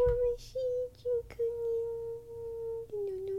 [0.00, 0.62] 我们是一
[0.96, 2.30] 群可怜
[2.88, 3.32] 的牛牛，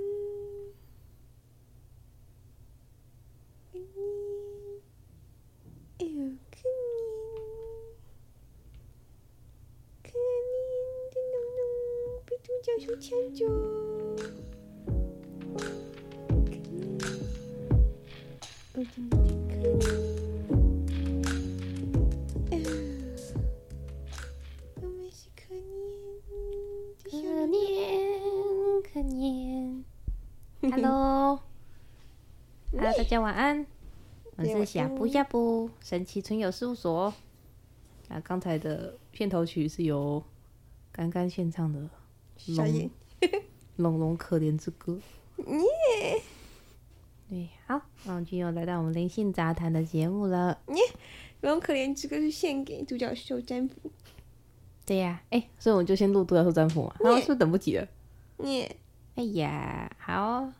[3.72, 3.98] 可怜，
[6.00, 6.12] 哎呦，
[6.52, 7.02] 可怜，
[10.04, 10.76] 可怜
[11.10, 11.60] 的牛牛
[12.26, 13.40] 被独角兽抢走，
[16.46, 17.00] 可怜，
[18.74, 19.14] 我真的
[33.10, 33.66] 家晚安，
[34.36, 37.12] 我是呷哺呷哺神奇存有事务所。
[38.08, 40.24] 啊，刚才的片头曲是由
[40.92, 41.90] 干干献唱的
[42.56, 42.92] 《龙
[43.78, 45.00] 龙龙可怜之歌》。
[45.52, 46.22] 耶，
[47.28, 50.60] 对，好，那我们就又来到我们灵性杂谈的节目了。
[50.68, 50.76] 耶，
[51.42, 53.90] 龙可怜之歌是献给独角兽占卜。
[54.86, 56.96] 对呀，哎，所以我们就先录独角兽占卜嘛。
[57.00, 57.88] 然后是不是等不及了？
[58.44, 58.76] 耶，
[59.16, 60.52] 哎呀，好，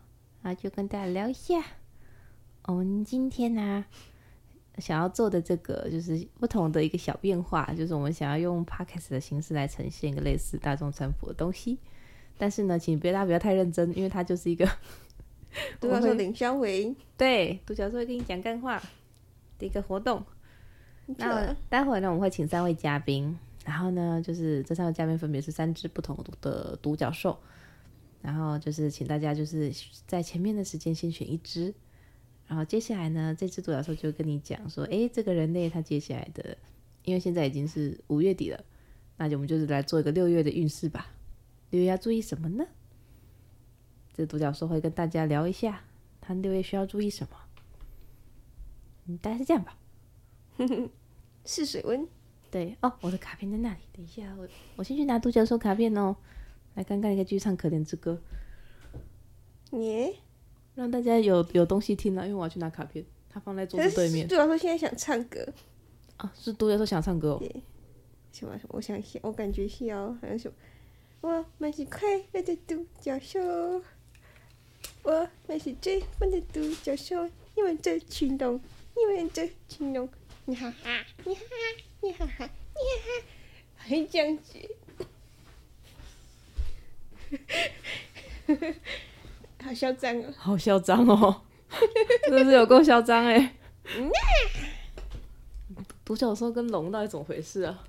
[0.42, 1.62] 那就跟大家聊一下。
[2.70, 3.84] 我们今天呢、啊，
[4.78, 11.78] 想要做的这个就是不同的一个小变化，就是我们想要用 podcast 的形式来呈现一个类似大众传播的东西。
[12.38, 14.66] 但是呢，请别大家不要太认真，因为它就是一个
[15.80, 18.80] 独角兽领香维，对，独角兽会跟你讲干话
[19.58, 20.24] 的一个活动。
[21.06, 27.36] 那待会儿呢，我们会请三位嘉宾，然后呢，就是这三位嘉宾分别是三只不同的独角兽，
[28.22, 29.72] 然后就是请大家就是
[30.06, 31.74] 在前面的时间先选一只。
[32.50, 36.58] 然后接下来呢，这只独角兽就跟你讲说，诶，这个人类他接下来的，
[37.04, 38.64] 因为现在已经是五月底了，
[39.18, 41.12] 那就我们就是来做一个六月的运势吧。
[41.70, 42.66] 六月要注意什么呢？
[44.12, 45.84] 这独角兽会跟大家聊一下，
[46.20, 47.36] 他六月需要注意什么。
[49.06, 49.78] 嗯，大概是这样吧。
[51.46, 52.08] 试水温。
[52.50, 53.78] 对哦，我的卡片在那里。
[53.92, 56.16] 等一下，我我先去拿独角兽卡片哦。
[56.74, 58.20] 来，刚刚你可以继续唱可怜之歌。
[59.70, 60.16] 耶。
[60.80, 64.26] 让大家有有东西听了，因为我要去拿卡片，他放在桌子对面。
[64.26, 65.46] 独角兽现在想唱歌
[66.16, 66.32] 啊？
[66.34, 67.42] 是独角兽想唱歌哦？
[68.32, 68.58] 什么？
[68.68, 70.56] 我想想，我感觉是要好像什么？
[71.20, 73.38] 我们是快乐的独角兽，
[75.02, 78.58] 我们是最笨的独角兽，你们这群龙，
[78.96, 80.08] 你们这群龙，
[80.46, 82.48] 你哈哈，你哈哈，你哈哈，你哈
[83.18, 83.24] 哈，
[83.76, 84.58] 还这样子。
[89.62, 90.34] 好嚣张哦！
[90.36, 91.42] 好嚣张哦！
[92.24, 93.56] 真的是有够嚣张哎！
[96.04, 97.84] 独角兽跟龙到底怎么回事啊？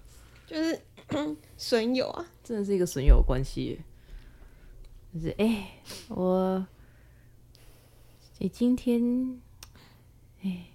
[0.45, 0.79] 就是
[1.57, 2.27] 损友啊！
[2.43, 3.79] 真的是一个损友关系。
[5.13, 5.65] 就是哎、欸，
[6.09, 6.65] 我
[8.35, 9.41] 哎、欸、今天
[10.43, 10.65] 哎，欸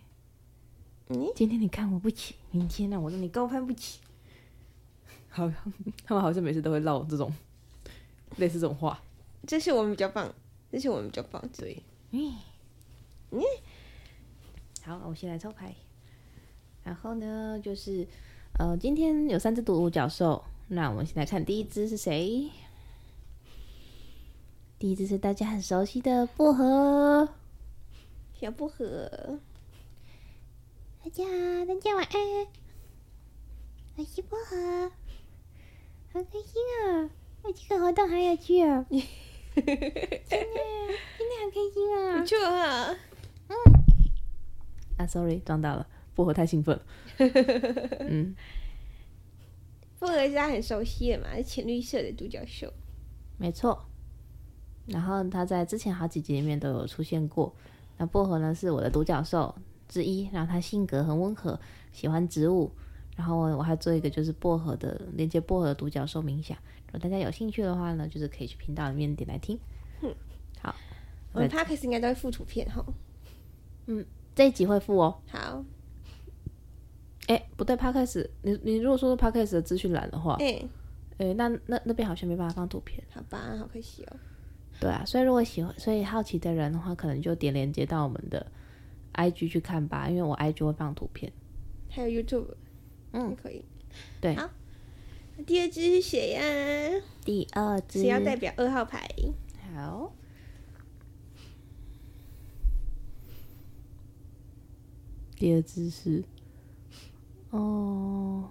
[1.09, 4.01] 嗯、今天你看我不起，明天呢我让你高攀不起。
[5.29, 5.51] 好，
[6.05, 7.33] 他们好像每次都会唠这种
[8.37, 9.01] 类似这种话。
[9.47, 10.35] 这是我们比较棒。
[10.77, 12.35] 这是我们比较棒，对，嗯，
[13.31, 13.41] 嗯，
[14.85, 15.75] 好，我先来抽牌，
[16.85, 18.07] 然后呢，就是
[18.59, 22.51] 呃，今天有三只独角兽，那我们先来看第一只是谁？
[24.79, 27.27] 第一只是大家很熟悉的薄荷，
[28.39, 29.41] 小薄荷，
[31.03, 31.25] 大家
[31.65, 32.47] 大家晚安，
[33.97, 34.91] 我是薄荷，
[36.13, 37.09] 好开心啊！
[37.43, 38.85] 那这个活动好有趣哦。
[39.57, 42.21] 今天很开心啊！
[42.21, 42.95] 不错啊，
[43.49, 43.55] 嗯，
[44.99, 46.83] 啊，sorry，撞到了，薄荷太兴奋了。
[48.07, 48.37] 嗯，
[49.99, 52.73] 薄荷是他很熟悉的嘛，是浅绿色的独角兽，
[53.39, 53.87] 没错。
[54.87, 57.55] 然后他在之前好几集里面都有出现过。
[57.97, 59.55] 那薄荷呢，是我的独角兽
[59.89, 61.59] 之一，然后他性格很温和，
[61.93, 62.71] 喜欢植物。
[63.17, 66.57] 然后我还做一个就是薄荷的连接薄荷的独角兽冥想。
[66.87, 69.59] 如果大家有兴趣的话呢，就是可以去频道里面点来听。
[70.03, 70.15] 嗯，
[70.61, 70.75] 好，
[71.33, 72.85] 我们 Podcast 应该都会附图片哈。
[73.87, 75.21] 嗯，这一集会附哦。
[75.29, 75.65] 好。
[77.27, 80.63] 哎，不对，Podcast，你你如果说是 Podcast 的资讯栏的话，哎，
[81.19, 83.03] 哎，那那那边好像没办法放图片。
[83.11, 84.17] 好吧，好可惜哦。
[84.79, 88.47] 对啊，所以如果喜欢，所以好奇的人的话，可能就点连接到我们的
[89.15, 91.33] IG 去看吧，因为我 IG 会放图片。
[91.89, 92.47] 还有 YouTube。
[93.17, 93.65] 嗯，可以。
[94.21, 94.51] 对，好。
[95.47, 96.43] 第二只是谁呀？
[97.25, 99.09] 第二只谁要代表二号牌？
[99.75, 100.13] 好。
[105.35, 106.25] 第二只是，
[107.51, 108.51] 哦，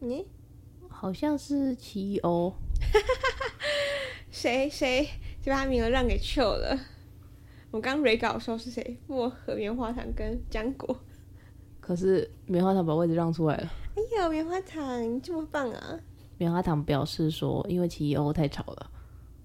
[0.00, 0.26] 你
[0.88, 2.54] 好像是奇欧。
[4.30, 5.08] 谁谁
[5.40, 6.78] 就把名额让给秋了？
[7.74, 8.96] 我刚 re 稿的时候是谁？
[9.08, 10.96] 薄荷棉花糖跟浆果。
[11.80, 13.68] 可是棉花糖把位置让出来了。
[13.96, 15.98] 哎呀，棉花糖你这么棒啊！
[16.38, 18.92] 棉花糖表示说，因为奇异欧太吵了。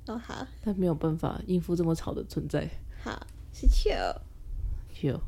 [0.05, 0.45] 哦好。
[0.61, 2.69] 他没有办法应付这么吵的存在。
[3.03, 3.19] 好，
[3.51, 3.89] 是秋。
[4.93, 5.19] 秋。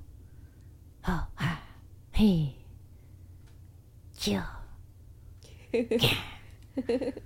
[1.01, 1.63] 好啊，
[2.13, 2.53] 嘿，
[4.13, 4.39] 秋。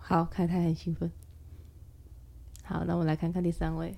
[0.00, 1.08] 好，看他很兴奋。
[2.68, 3.96] 好，那我们来看看第三位。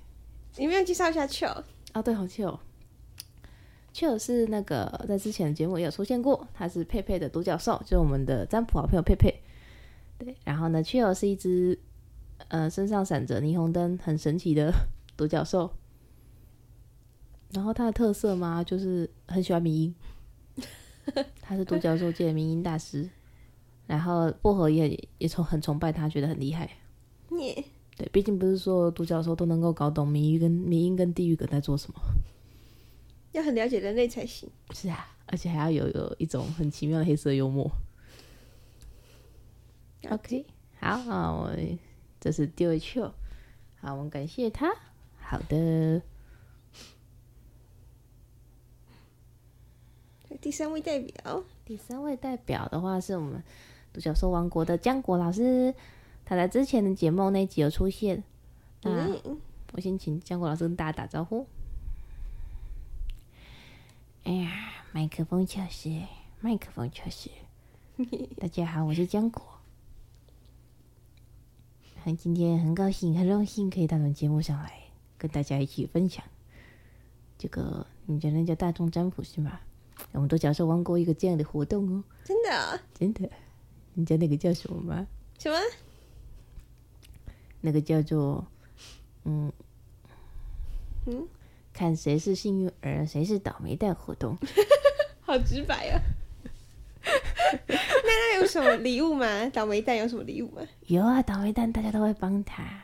[0.55, 1.45] 你们要介绍一下秋。
[1.93, 9.43] 哦，对，好 Chill，Chill 是那个在之前的节目也有出现过，他是佩佩的独角兽，就是我们的占卜好朋友佩佩。
[10.17, 11.77] 对，然后呢，，Chill 是一只
[12.47, 14.73] 呃身上闪着霓虹灯、很神奇的
[15.17, 15.69] 独角兽。
[17.51, 19.95] 然后它的特色嘛，就是很喜欢迷音。
[21.41, 23.09] 他是独角兽界的迷音大师。
[23.85, 26.69] 然后薄荷也也崇很崇拜他，觉得很厉害。
[27.27, 27.65] 你
[28.01, 31.99] 对，毕竟不是说独角兽都能够搞懂迷因跟迷音跟地狱梗在做什么。
[33.31, 34.49] 要很了解人类才行。
[34.71, 37.69] 是啊，而且还要有有一种很奇妙的黑色幽默。
[40.09, 40.43] OK，
[40.79, 41.55] 好啊，我
[42.19, 43.13] 这是第二球，
[43.79, 44.73] 好，我们感谢他。
[45.19, 46.01] 好的，
[50.41, 53.43] 第三位代表，第三位代表的话是我们
[53.93, 55.75] 独角兽王国的江果老师，
[56.31, 58.23] 他在之前的节目那集有出现。
[58.83, 59.05] 那，
[59.73, 61.45] 我先请江果老师跟大家打招呼。
[64.23, 64.49] 哎呀，
[64.93, 65.89] 麦克风测试，
[66.39, 67.29] 麦克风测试。
[68.37, 69.43] 大家好，我是江果。
[72.01, 74.71] 很今天很高兴，很荣幸可以到我们节目上来
[75.17, 76.23] 跟大家一起分享
[77.37, 79.59] 这个，你觉得叫大众占卜是吗？
[80.13, 82.01] 我们独角兽玩过一个这样的活动哦。
[82.23, 82.81] 真的啊？
[82.93, 83.29] 真的。
[83.95, 85.05] 你知道那个叫什么吗？
[85.37, 85.57] 什么？
[87.61, 88.45] 那个叫做，
[89.23, 89.51] 嗯
[91.05, 91.27] 嗯。
[91.73, 94.37] 看谁是幸运儿，谁是倒霉蛋活动，
[95.21, 96.01] 好直白啊！
[97.65, 97.75] 那
[98.05, 99.49] 那有什么礼物吗？
[99.51, 100.61] 倒霉蛋有什么礼物吗？
[100.87, 102.83] 有啊，倒霉蛋大家都会帮他，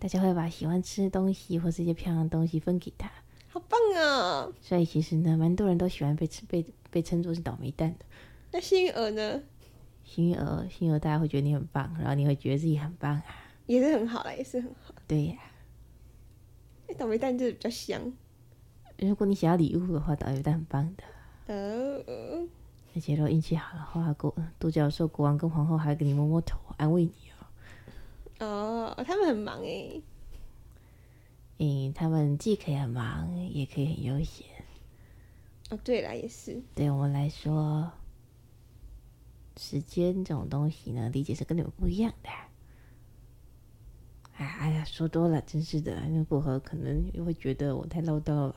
[0.00, 3.08] 大家会把喜欢吃的东西或是一些漂亮的东西分给他，
[3.48, 4.48] 好棒啊！
[4.60, 8.04] 所以其实呢，蛮多人都喜欢被被被称作是倒霉蛋的。
[8.50, 9.40] 那幸运儿呢？
[10.04, 13.24] 幸运儿，幸运儿，大家会觉得你很棒，然后你会觉得自己很棒啊，
[13.66, 14.94] 也是很好啦，也是很好。
[15.06, 15.36] 对呀、
[16.88, 16.94] 啊。
[16.96, 18.12] 倒霉蛋就是比较香。
[18.98, 21.54] 如果你想要礼物的话，倒霉蛋很棒的。
[21.54, 22.48] 哦。
[22.94, 27.12] 而且如果运气好的话，国独角兽国王跟皇后还会给你摸摸头，安慰你
[28.38, 28.96] 哦。
[28.96, 30.02] 哦，他们很忙诶。
[31.58, 34.46] 嗯，他们既可以很忙，也可以很悠闲。
[35.70, 36.62] 哦，对了，也是。
[36.74, 37.90] 对我们来说，
[39.56, 42.30] 时间这种东西呢，理解是跟你们不一样的。
[44.36, 48.56] 哎哎呀，说多了，真是的，因为薄荷可能又会觉得我太唠叨了。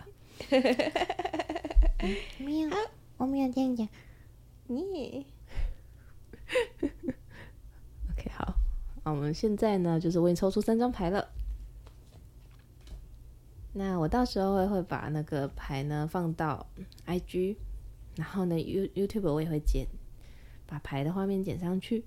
[2.37, 2.69] 没有，
[3.17, 3.87] 我没有这样讲。
[4.67, 5.25] 你。
[8.11, 8.55] OK，好，
[9.03, 11.29] 那我们现在呢，就是我已经抽出三张牌了。
[13.71, 16.67] 那我到时候会会把那个牌呢放到
[17.05, 17.55] IG，
[18.15, 19.87] 然后呢 You YouTube 我也会剪，
[20.65, 22.03] 把牌的画面剪上去。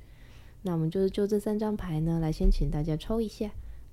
[0.61, 3.51] 那我们就是就这三张牌呢，来先请大家抽一下。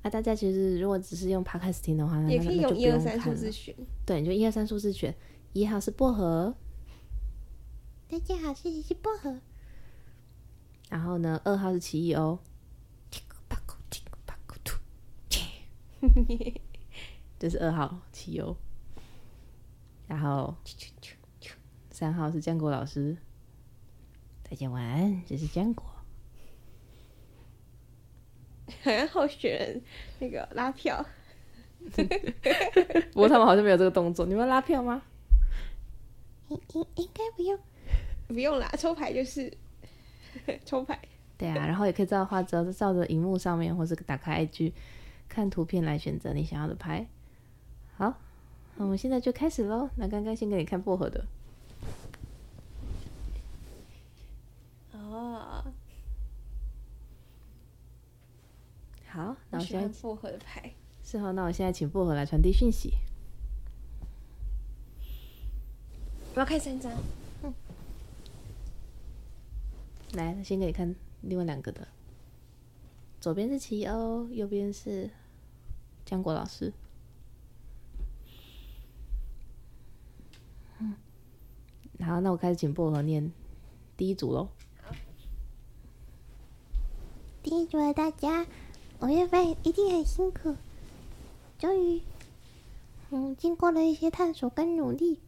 [0.09, 3.75] 那大家其实如果只是用 Podcast 听的话，也可以用一二三数字选。
[4.07, 5.15] 对，你就一二三数字选。
[5.53, 6.55] 一号是薄荷，
[8.07, 9.39] 大家好，谢谢是薄荷。
[10.89, 12.39] 然后呢，二号是奇异欧，
[17.37, 18.57] 这是二号奇异欧。
[20.07, 20.55] 然后
[21.91, 23.15] 三号是坚果老师，
[24.41, 25.85] 大家晚安，这是坚果。
[28.81, 29.81] 好像候选人
[30.19, 31.05] 那个拉票，
[33.11, 34.25] 不过他们好像没有这个动作。
[34.25, 35.01] 你们拉票吗？
[36.49, 37.59] 应应应该不用，
[38.27, 39.51] 不用啦，抽牌就是
[40.65, 40.99] 抽牌。
[41.37, 44.73] 对啊，然后也可以照画着照着荧幕上面，或是打开 IG
[45.27, 47.05] 看图片来选择你想要的牌。
[47.97, 48.17] 好，
[48.75, 49.89] 那我们现在就开始喽。
[49.95, 51.25] 那刚刚先给你看薄荷的。
[54.93, 55.63] 哦。
[59.19, 60.73] 好，那我现在薄荷的牌
[61.03, 62.93] 是好，那我现在请薄荷来传递讯息。
[66.33, 66.89] 我要看三张，
[67.43, 67.53] 嗯，
[70.13, 71.85] 来，先给你看另外两个的。
[73.19, 75.09] 左边是奇欧，右边是
[76.05, 76.71] 江国老师。
[80.79, 80.95] 嗯，
[81.99, 83.29] 好，那我开始请薄荷念
[83.97, 84.47] 第一组喽。
[87.43, 88.47] 第一组的大家。
[89.01, 90.57] 五月份一定很辛苦，
[91.57, 92.01] 终于，
[93.11, 95.21] 嗯，经过了一些探索跟努力，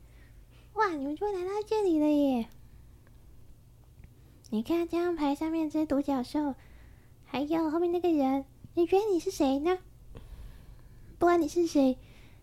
[0.73, 2.49] 哇，你们就会来到这里了耶！
[4.49, 6.53] 你看这张牌上面这些独角兽，
[7.23, 9.77] 还有后面那个人，你觉得你是谁呢？
[11.17, 11.97] 不管你是谁，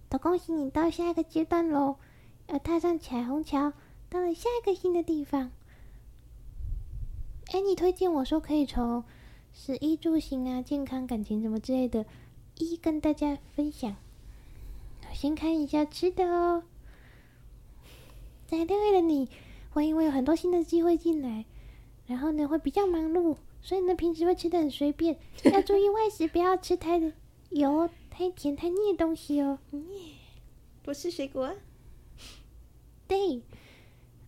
[0.08, 1.96] 都恭喜你到下一个阶段喽，
[2.46, 3.74] 要踏上彩虹桥，
[4.08, 5.50] 到了下一个新的地方。
[7.52, 9.04] 哎，你推荐我说可以从
[9.60, 12.06] 食衣住行啊、健康、感情什么之类的，
[12.58, 13.96] 一一跟大家分享。
[15.12, 16.62] 先看一下吃的哦。
[18.46, 19.28] 在六月的你
[19.70, 21.44] 会因为有很多新的机会进来，
[22.06, 25.18] 然后呢会比较忙碌，所以呢平时会吃的很随便，
[25.52, 27.12] 要注意外食，不要吃太
[27.50, 29.58] 油、太甜、太腻的东西哦。
[30.84, 31.46] 不是水果？
[31.46, 31.54] 啊
[33.08, 33.42] 对，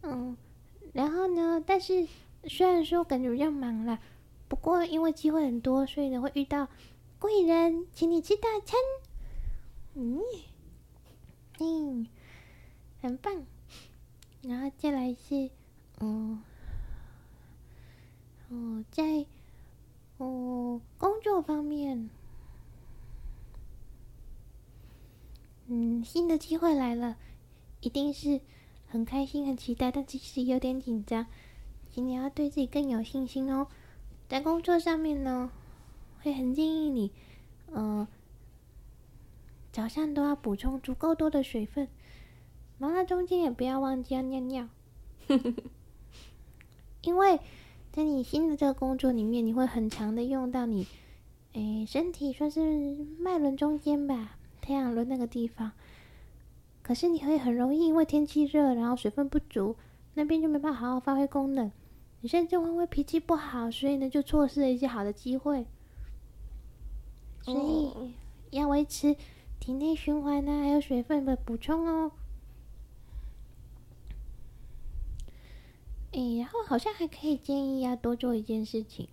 [0.03, 0.37] 嗯，
[0.93, 2.09] 然后呢，但是。
[2.49, 3.99] 虽然说感觉比较忙啦，
[4.51, 6.67] 不过因为机会很多，所以呢会遇到
[7.21, 8.77] 贵人请你吃大餐，
[9.95, 10.21] 嗯，
[11.61, 12.09] 嗯，
[13.01, 13.47] 很棒。
[14.43, 15.51] 然后再来是，
[16.01, 16.43] 嗯，
[18.49, 19.25] 哦，在
[20.17, 22.11] 哦工作方面，
[25.69, 27.17] 嗯，新的机会来了，
[27.81, 28.41] 一定是
[28.89, 31.29] 很开心、很期待，但其实有点紧张。
[31.89, 33.69] 请你要对自己更有信心哦，
[34.31, 35.51] 在工作上面呢，
[36.23, 37.11] 会很建议你，
[37.73, 38.07] 呃，
[39.73, 41.89] 早上都要补充足够多的水分，
[42.79, 44.69] 忙到中间也不要忘记要尿尿，
[47.03, 47.41] 因为
[47.91, 50.87] 在你新的这个工作里面，你会很常的用到你，
[51.55, 55.73] 诶，身体算是脉轮中间吧，太阳轮那个地方，
[56.85, 59.75] 可是你会很容易因为天气热，然后水分不足，
[60.15, 61.73] 那边就没办法好好发挥功能。
[62.21, 65.67] 你现在就因为脾气不好，所以呢就错失了一些好的机会。
[67.43, 68.13] 所以
[68.51, 69.17] 要维持
[69.59, 72.13] 体内循环呢，还有水分的补充哦。
[76.13, 79.09] 哎，然后好像还可以建议要多做一件事情。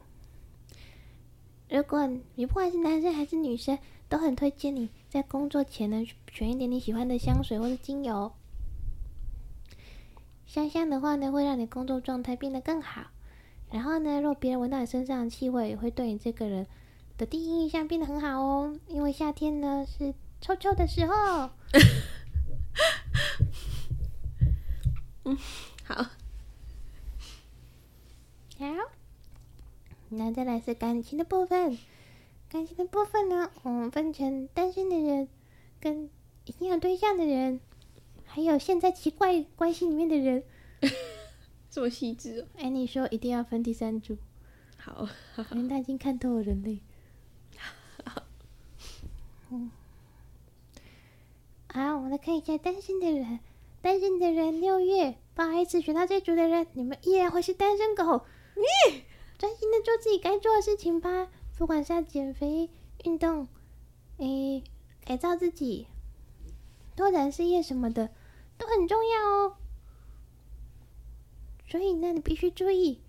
[1.69, 3.77] 如果你不管是男生还是女生，
[4.09, 8.31] 都很推荐你在工作前呢选一点你喜欢的香水或者精油。
[10.47, 13.07] 香香的话呢，会让你工作状态变得更好。
[13.69, 16.65] 然后呢，如果别人闻到你身上的气味，也会对你这个人
[17.17, 18.79] 的第一印象变得很好哦。
[18.87, 21.49] 因为夏天呢是臭臭的时候。
[25.25, 25.37] 嗯，
[25.83, 25.95] 好，
[28.57, 28.65] 好。
[30.09, 31.77] 那再来是感情的部分。
[32.47, 35.27] 感情的部分呢，我们分成单身的人，
[35.81, 36.09] 跟
[36.45, 37.59] 已经有对象的人。
[38.37, 40.43] 还有现在奇怪关系里面的人，
[41.71, 42.45] 这么细致哦！
[42.59, 44.15] 安妮说一定要分第三组，
[44.77, 45.09] 好，
[45.53, 46.79] 因为他已经看透了人类。
[48.05, 48.21] 好，
[49.49, 49.71] 嗯，
[51.67, 53.39] 好，我们来看一下单身的人。
[53.81, 58.23] 单身的人六月，不好意思，选到这组的人，你们依然会是单身狗。
[58.53, 59.01] 你
[59.39, 61.27] 专心的做自己该做的事情吧，
[61.57, 62.69] 不管是要减肥、
[63.03, 63.47] 运动，
[64.19, 64.61] 哎，
[65.03, 65.87] 改造自己，
[66.95, 68.11] 拓展事业什么的。
[68.57, 69.57] 都很重要哦，
[71.67, 73.01] 所以呢，你必须注意，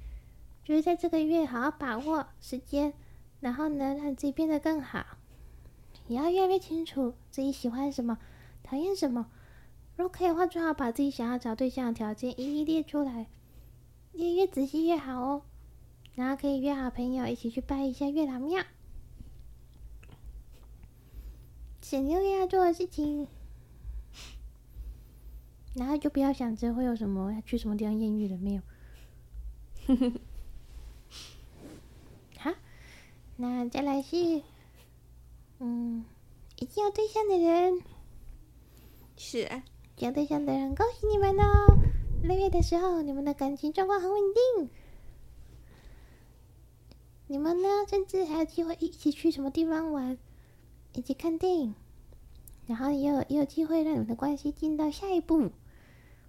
[0.64, 2.92] 就是在这个月好好把握时间，
[3.40, 5.04] 然后呢，让自己变得更好。
[6.06, 8.18] 也要越来越清楚自己喜欢什么，
[8.62, 9.30] 讨厌什么。
[9.96, 13.26] 如果可以的话，最好把自己想要找对象的条件一一列出来，
[14.12, 15.42] 列越仔细越好哦。
[16.14, 18.64] 然后可以约好朋友一起去拜一下月老庙。
[21.80, 23.28] 前六要做的事情。
[25.78, 28.62] 然后就不要想着会有什么要去什么地方艳遇了没有？
[32.38, 32.52] 好，
[33.36, 34.42] 那再来是，
[35.60, 36.04] 嗯，
[36.56, 37.80] 已经有对象的人，
[39.16, 39.62] 是啊，
[39.98, 41.78] 有对象的人，恭喜你们哦！
[42.22, 44.20] 六月的时候，你们的感情状况很稳
[44.56, 44.68] 定，
[47.28, 50.18] 你们呢，甚至还有机会一起去什么地方玩，
[50.92, 51.74] 一起看电影。
[52.66, 55.52] 然后也有也有机会让你们的关系进到下一步，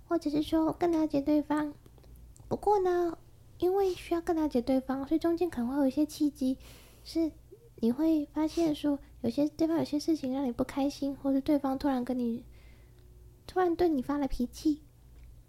[0.09, 1.73] 或者是说更了解对方。
[2.47, 3.17] 不过呢，
[3.59, 6.57] 因为需要更了解对方，所以中间可能会有一些契机，
[7.03, 7.31] 是
[7.75, 12.43] 你会发现说，有些对方有些事情让你不开心，或者对方突然跟你
[13.45, 14.81] 突然对你发了脾气。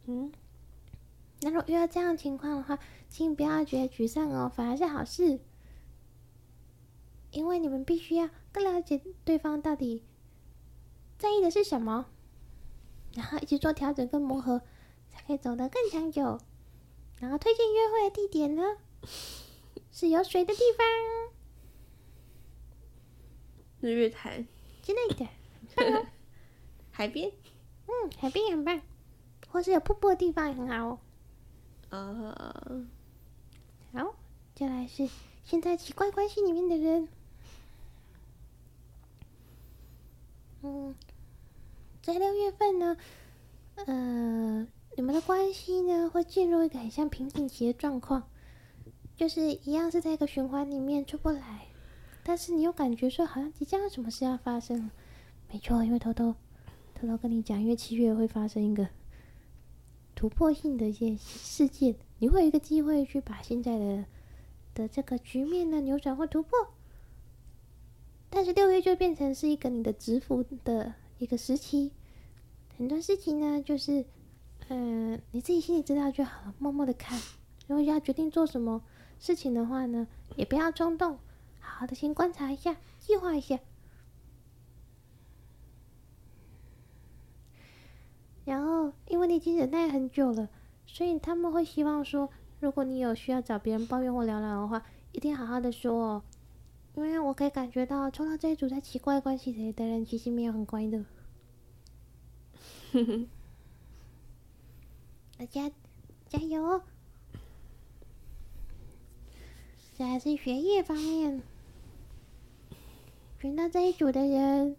[0.05, 0.31] 嗯，
[1.41, 5.41] 那如果遇到这样的情况的话，请不要觉得沮丧哦，反而是好事，
[7.31, 10.05] 因为你们必须要更了解对方到底。
[11.19, 12.07] 在意的是什么？
[13.15, 14.63] 然后一起做调整跟磨合，
[15.09, 16.41] 才可以走得更长久。
[17.19, 18.63] 然后推荐约会的地点呢，
[19.93, 20.87] 是有水的地方，
[23.81, 24.47] 日月潭
[24.83, 25.27] 之类的，
[25.77, 26.07] 很棒哦。
[26.93, 27.33] 海边，
[27.87, 28.81] 嗯，海边很棒。
[29.53, 30.99] 或是有瀑布的地方也很好哦。
[31.89, 32.87] 啊
[33.93, 34.15] ，uh, 好，
[34.55, 35.09] 接下来是
[35.43, 37.09] 现在奇怪关系里面的人。
[40.63, 40.95] 嗯，
[42.13, 42.97] 在六月份呢，
[43.87, 48.29] 呃，你们的关系呢会进入一个很像瓶颈期的状况，
[49.15, 51.69] 就是一样是在一个循环里面出不来，
[52.25, 54.91] 但是你又感觉说好像即将有什么事要发生。
[55.53, 56.35] 没错，因为偷偷
[56.97, 58.89] 偷偷跟你讲，因为七月会发生一个
[60.17, 64.05] 突破性的一些事件，你会有一个机会去把现在的
[64.75, 66.75] 的这个局面呢扭转或突破。
[68.29, 71.93] 但是六月就变成是一个你的蛰伏的一个时期，
[72.81, 74.07] 很多事情呢，就是，
[74.69, 77.21] 嗯、你自己心里知道就好了，默默的看。
[77.67, 78.83] 如果要决定做什么
[79.19, 81.19] 事情的话呢，也不要冲动，
[81.59, 83.59] 好好的先观察一下，计划一下。
[88.47, 90.49] 然后，因为你已经忍耐很久了，
[90.87, 94.83] 所以他们会希望说，如果你有需要找别人抱怨或聊聊的话，
[95.13, 96.23] 一定要好好的说哦。
[96.95, 101.05] 因为我可以感觉到，抽到这一组在奇怪关系里的人，其实没有很乖的。
[105.39, 105.71] 大家
[106.29, 106.83] 加油！
[109.97, 111.43] 这还是学业方面，
[113.41, 114.77] 选到这一组的人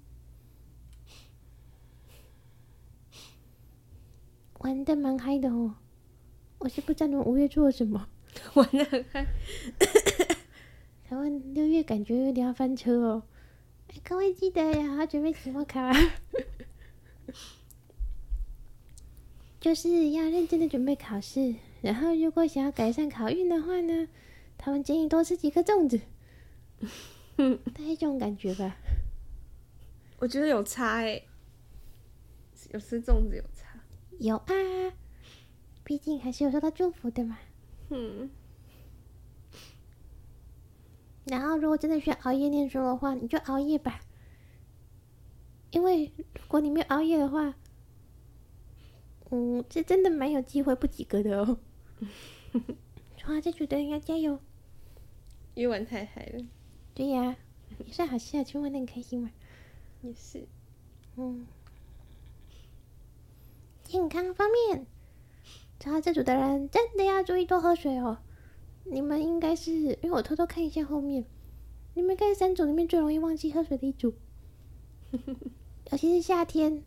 [4.60, 5.76] 玩的蛮嗨的哦。
[6.60, 8.08] 我是不知道你们五月做了什么，
[8.56, 9.26] 玩的很嗨。
[11.08, 13.24] 台湾六月感觉有点要翻车哦，
[13.88, 15.80] 哎，各位记得呀，要准备期末考，
[19.62, 21.56] 就是要认真的准备考试。
[21.82, 24.08] 然后，如果想要改善考运的话呢，
[24.58, 26.02] 他们建议多吃几颗粽子，
[27.38, 28.76] 大概这种感觉吧。
[30.20, 31.22] 我觉得有差哎，
[32.72, 33.80] 有吃粽子有差，
[34.20, 34.54] 有啊，
[35.84, 37.40] 毕竟还是有受到祝福的嘛。
[37.90, 38.30] 嗯。
[41.26, 44.00] 然后，如果真的需要熬夜念书的话，你就熬夜吧。
[45.72, 47.56] 因为如果你没有熬夜的话，
[49.32, 51.58] 嗯，这真的蛮有机会不及格的哦。
[53.28, 54.40] 哇，这组的人要加油！
[55.54, 56.46] 因为玩太嗨了。
[56.94, 57.38] 对呀，
[57.86, 59.32] 也算好事啊，就玩的很开心嘛。
[60.02, 60.48] 也是。
[61.16, 61.48] 嗯。
[63.84, 64.86] 健康方面，
[65.84, 68.20] 然后这组的人真的要注意多喝水哦。
[68.84, 71.26] 你们应该是，因为我偷偷看一下后面，
[71.94, 74.14] 你们应该是三组里面最容易忘记喝水的一组，
[75.92, 76.84] 尤其是夏天。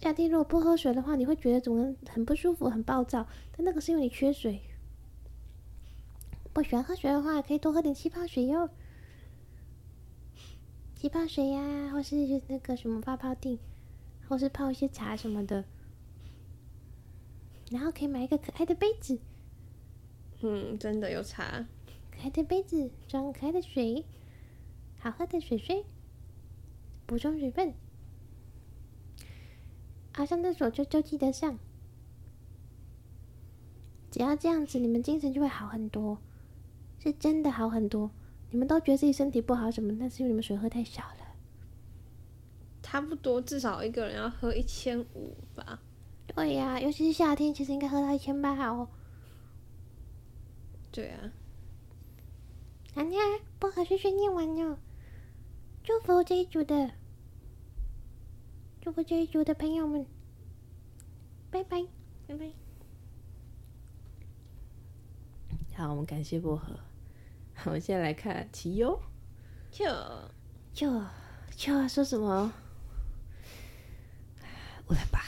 [0.00, 3.26] 夏天如果不喝水的话，你会觉得整个人很不舒服、很暴躁。
[3.56, 4.60] 但那个是因为你缺水。
[6.52, 8.68] 不喜欢喝水的话，可以多喝点气泡水哟。
[10.94, 12.16] 气泡水呀、啊，或是
[12.48, 13.58] 那个什么泡泡定，
[14.28, 15.64] 或是泡一些茶什么的。
[17.70, 19.18] 然后可以买一个可爱的杯子。
[20.42, 21.66] 嗯，真的有茶。
[22.10, 24.04] 可爱的杯子装可爱的水，
[24.98, 25.84] 好喝的水水，
[27.06, 27.74] 补充水分。
[30.14, 31.58] 啊，上厕所就就记得上。
[34.10, 36.18] 只要这样子，你们精神就会好很多，
[36.98, 38.10] 是真的好很多。
[38.50, 41.34] 你们都觉得自己身体不好什么，但是因为你们水喝太少了。
[42.80, 45.80] 差不多，至少一个人要喝一千五吧。
[46.28, 48.88] 对呀、啊，尤其是夏天，其实应该喝到一千八哦。
[50.92, 51.32] 对啊，
[52.94, 53.20] 好呀，
[53.58, 54.78] 不好睡睡念完了，
[55.82, 56.92] 祝福这一组的，
[58.84, 60.04] 祝福这一组的朋友们，
[61.50, 61.86] 拜拜，
[62.26, 62.50] 拜拜。
[65.72, 66.78] 好，我们感谢薄荷。
[67.64, 69.00] 我们现在来看奇优，
[69.70, 69.86] 就
[70.74, 71.02] 就
[71.56, 72.52] 就说什么？
[74.84, 75.18] 我来吧。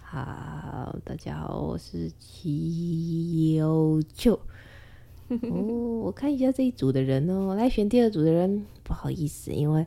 [0.00, 4.40] 好，大家好，我是奇优就。
[5.28, 9.86] 哦，我看一下这一组的人哦，来选第二组的人，不好意思，因为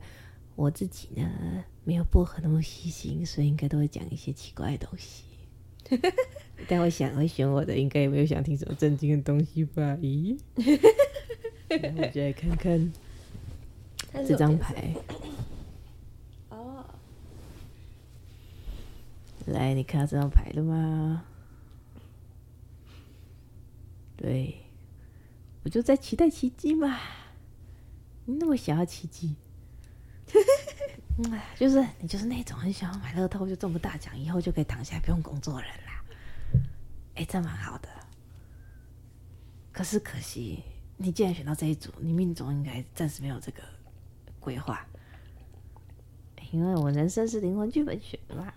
[0.59, 5.23] 我自己呢没有薄荷那么细心，所以应该都会讲一些奇怪的东西。
[6.67, 9.95] 但我想会选我的，应该也没有想听什么正经的东西吧？
[10.01, 10.37] 咦？
[11.69, 12.91] 我们就来看看
[14.27, 14.93] 这张牌。
[16.49, 16.83] 哦
[19.45, 21.23] 来，你看到这张牌了吗？
[24.17, 24.57] 对，
[25.63, 26.99] 我就在期待奇迹嘛。
[28.25, 29.35] 你那么想要奇迹，
[31.17, 36.03] 嗯，就是你就是那种很想要买乐透就中个大奖，以后就可以躺下不用工作人啦。
[37.15, 37.89] 哎，这蛮好的。
[39.71, 40.63] 可是可惜，
[40.97, 43.61] 你既然选到这一组，你命中应该暂时没有这个
[44.39, 44.85] 规划，
[46.51, 48.53] 因为我人生是灵魂剧本选的嘛。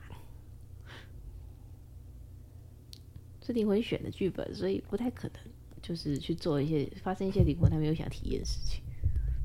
[3.44, 5.36] 是灵魂选的剧本，所以不太可能
[5.82, 8.80] 就是去做一些发生一些灵魂他没有想体验的事情。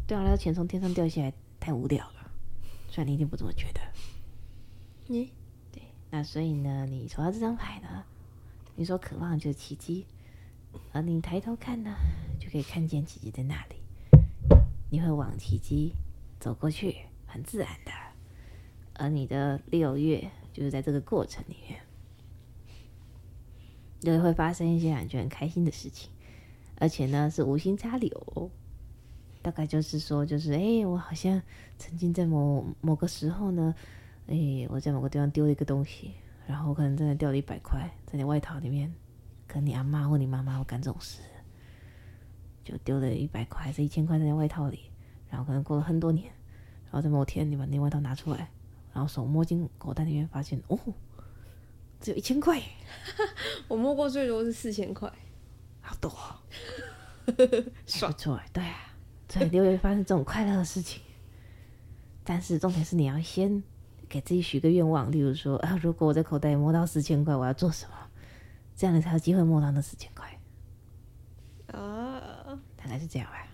[0.05, 2.16] 对啊，那钱从天上掉下来太无聊了，
[2.97, 3.81] 虽然你一定不这么觉得。
[5.05, 5.29] 你、嗯、
[5.71, 8.03] 对，那所以呢，你抽到这张牌呢，
[8.75, 10.07] 你所渴望的就是奇迹，
[10.91, 11.93] 而你抬头看呢，
[12.39, 13.75] 就可以看见奇迹在那里，
[14.89, 15.93] 你会往奇迹
[16.39, 16.95] 走过去，
[17.27, 17.91] 很自然的。
[18.95, 21.79] 而你的六月就是在这个过程里面，
[23.99, 26.09] 就会发生一些让你觉得很开心的事情，
[26.79, 28.49] 而且呢是无心插柳，
[29.47, 31.41] 大概就是说，就是哎、欸，我好像
[31.77, 33.73] 曾经在某某个时候呢，
[34.27, 38.93] 哎、欸，我在某个地方丢了一个东西，然后可能真的掉了一百块在你外套里面，
[39.47, 41.21] 可能你阿妈或你妈妈会干这种事，
[42.65, 44.91] 就丢了一百块还是一千块在你外套里，
[45.29, 46.25] 然后可能过了很多年，
[46.85, 48.49] 然后在某天你把那外套拿出来。
[48.93, 50.79] 然后手摸进口袋里面，发现哦，
[51.99, 52.59] 只有一千块。
[53.69, 55.07] 我摸过最多是四千块，
[55.81, 56.11] 好多，
[57.85, 58.49] 爽出来。
[58.51, 58.96] 对啊，
[59.29, 61.01] 所以六月发生这种快乐的事情。
[62.23, 63.63] 但是重点是你要先
[64.09, 67.95] 给自己许个愿望，例如说啊，如果我在口袋里摸到四千块，我要做什么？
[68.75, 70.39] 这样你才有机会摸到那四千块。
[71.67, 73.47] 啊，大概是这样吧。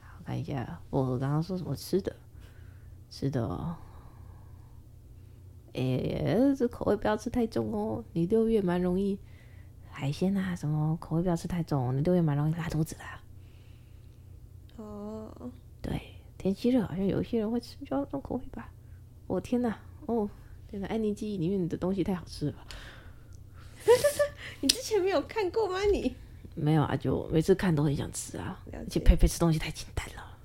[0.00, 2.14] 好，看一下我刚刚说什么吃的。
[3.10, 3.48] 吃的，
[5.72, 8.04] 哎、欸，这口味不要吃太重哦。
[8.12, 9.18] 你六月蛮容易
[9.90, 13.00] 海鲜啊，什么口味不要吃太重，你六月蛮容易拉肚子的。
[15.38, 15.50] 哦，
[15.82, 16.00] 对，
[16.36, 18.72] 天气热，好像有一些人会吃比较重口味吧。
[19.26, 20.28] 我、哦、天哪，哦，
[20.68, 22.66] 天哪，安妮记忆里面的东西太好吃了吧。
[24.60, 25.78] 你之前没有看过吗？
[25.84, 26.16] 你
[26.54, 26.96] 没有啊？
[26.96, 28.60] 就每次看都很想吃啊。
[28.72, 30.38] 而且佩佩吃东西太简单了。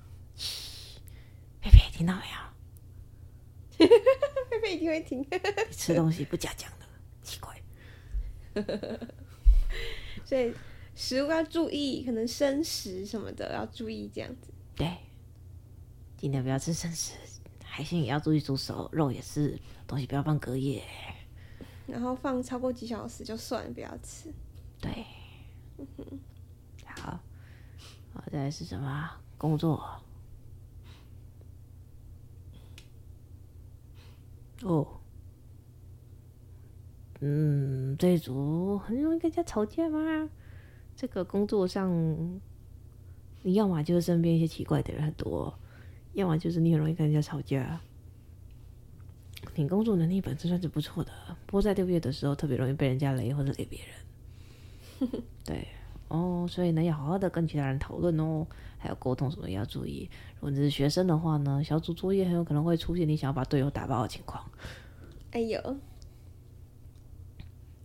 [1.60, 3.88] 佩佩，听到没有？
[4.50, 5.26] 佩佩一定会听。
[5.72, 6.86] 吃东西不加酱的，
[7.22, 7.60] 奇怪。
[10.24, 10.54] 所以
[10.94, 14.53] 食物要注意，可能生食什么的要注意，这样子。
[14.76, 14.96] 对，
[16.16, 17.14] 尽量不要吃生食，
[17.62, 20.82] 海鲜也要注意煮熟，肉也是，东西不要放隔夜。
[21.86, 24.32] 然后放超过几小时就算了，不要吃。
[24.80, 25.04] 对。
[26.84, 27.20] 好，
[28.12, 29.10] 好，再来是什么？
[29.36, 30.00] 工作。
[34.62, 35.00] 哦，
[37.20, 40.30] 嗯，这一组很容易跟人家吵架吗？
[40.96, 41.90] 这个工作上，
[43.46, 45.52] 你要么就是身边一些奇怪的人很多，
[46.14, 47.78] 要么就是你很容易跟人家吵架。
[49.54, 51.12] 你工作能力本身算是不错的，
[51.44, 55.10] 不过在六月的时候特别容易被人家雷或者给别人。
[55.44, 55.68] 对，
[56.08, 58.46] 哦，所以呢要好好的跟其他人讨论哦，
[58.78, 60.08] 还有沟通什么也要注意。
[60.36, 64.42] 如果你是学生的话呢，小组作业很有可能会出现你想要把队友打爆的情况。
[65.32, 65.76] 哎呦，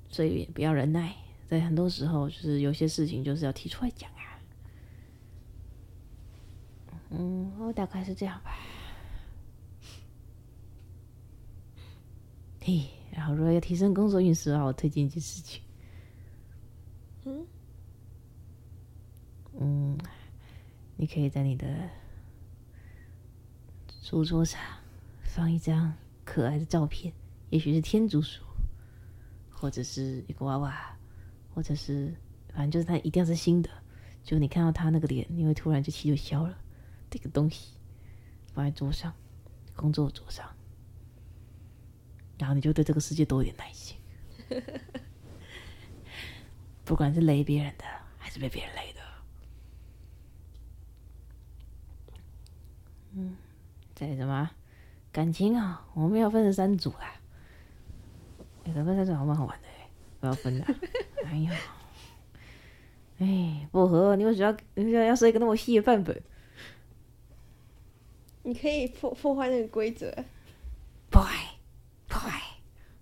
[0.07, 1.13] 所以不要忍耐，
[1.45, 4.18] 在很多时候就是有些事情就是要提出来讲啊。
[7.09, 8.55] 嗯，我大概是这样吧。
[12.61, 15.61] 嘿，然后如果要提升工作运势的话，我推荐一件事情。
[17.25, 17.47] 嗯。
[19.59, 19.97] 嗯。
[20.97, 21.89] 你可以在你的
[24.01, 24.59] 书桌上
[25.23, 25.93] 放一张
[26.25, 27.13] 可爱的照片，
[27.49, 28.43] 也许是天竺鼠，
[29.49, 30.97] 或者是一个娃娃，
[31.55, 32.13] 或者是
[32.53, 33.69] 反正就是它一定要是新的。
[34.23, 36.57] 就你看到他那个脸，你会突然就气就消了。
[37.09, 37.73] 这个东西
[38.53, 39.13] 放在桌上，
[39.75, 40.47] 工作桌上，
[42.37, 43.97] 然后你就对这个世界多一点耐心。
[46.85, 47.85] 不管是雷别人的，
[48.17, 48.99] 还是被别人雷的。
[53.13, 53.35] 嗯，
[53.93, 54.49] 在什么
[55.11, 55.85] 感情啊？
[55.93, 57.15] 我们要分成三组啦。
[58.65, 60.65] 哎、欸，分三组好蛮好玩的 哎，不要分了。
[61.25, 61.51] 哎呀，
[63.19, 66.19] 哎，薄荷，你为什么要你为什么要设一个那么细的范本？
[68.49, 70.12] 你可以破破坏那个规则。
[71.12, 71.55] 破坏，
[72.07, 72.41] 破坏。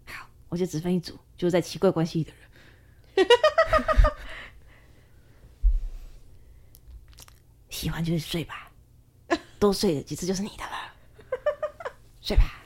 [0.05, 3.27] 好，我就只分一组，就是在奇怪关系里的人。
[7.69, 8.69] 喜欢就是睡吧。
[9.57, 10.93] 多睡几次就是你的了，
[12.21, 12.61] 睡吧。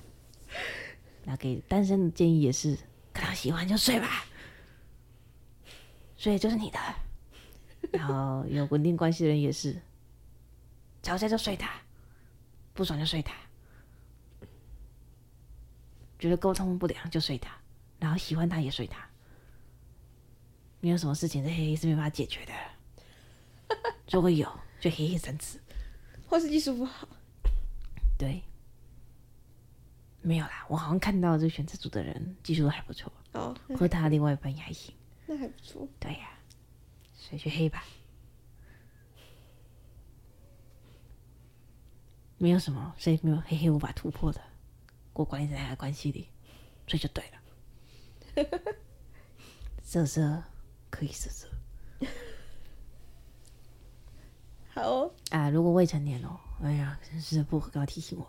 [1.24, 2.76] 那给单身的建议也是，
[3.14, 4.26] 看到喜欢就睡吧，
[6.18, 6.80] 睡就是你的。
[7.92, 9.80] 然后有稳定关系的人也是，
[11.04, 11.81] 吵架就睡他，
[12.74, 13.36] 不爽就睡他，
[16.18, 17.56] 觉得沟通不良就睡他，
[18.00, 19.08] 然后喜欢他也睡他。
[20.80, 22.54] 没有什么事情是嘿嘿是没办法解决的，
[24.10, 24.48] 如果有
[24.80, 25.60] 就嘿嘿三次。
[26.28, 27.06] 或是技术不好，
[28.18, 28.42] 对，
[30.22, 35.86] 没没有啦，我好像看到这选这组的人技术都还不错哦，和他另外一半也还行，那还不错。
[36.00, 36.40] 对呀、啊，
[37.14, 37.84] 所以去黑吧，
[42.42, 44.42] 没有什么，所以没有黑黑无法突破的，
[45.14, 46.28] 过关在他的关系里，
[46.88, 47.38] 所以就对了。
[49.84, 50.44] 色色
[50.90, 51.48] 可以色色，
[54.74, 55.14] 好哦。
[55.30, 58.28] 啊，如果未成年哦，哎呀，真是不要提醒我。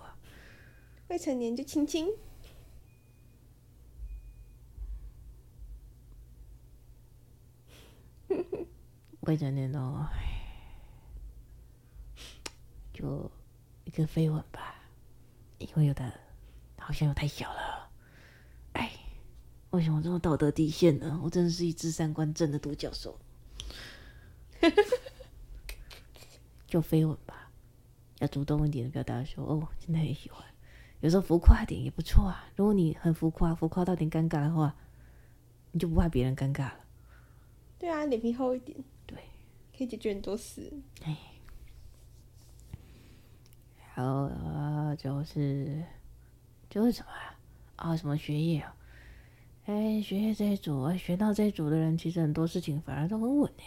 [1.08, 2.06] 未成年就亲亲。
[9.20, 10.06] 未成年哦，
[12.92, 13.30] 就
[13.84, 14.74] 一个飞吻吧，
[15.58, 16.12] 因为有的
[16.78, 17.90] 好像又太小了。
[18.72, 18.90] 哎，
[19.70, 21.20] 为什么这么道德底线呢？
[21.22, 23.18] 我真的是一只三观正的独角兽。
[26.66, 27.50] 就飞吻吧，
[28.20, 30.42] 要主动一点的表达说哦，真的很喜欢。
[31.00, 32.48] 有时候浮夸一点也不错啊。
[32.56, 34.74] 如果你很浮夸，浮夸到点尴尬的话，
[35.72, 36.80] 你就不怕别人尴尬了。
[37.78, 39.18] 对啊，脸皮厚一点，对，
[39.76, 40.72] 可以解决很多事。
[41.02, 41.18] 哎，
[43.94, 45.84] 然后呃，就是
[46.70, 47.38] 就是什么啊？
[47.76, 48.74] 啊，什么学业啊？
[49.66, 53.64] 哎，学业这一组，哎，学到这一组的人，其实很多事情反而都很稳哎。